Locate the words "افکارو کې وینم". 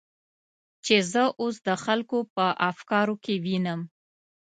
2.69-3.81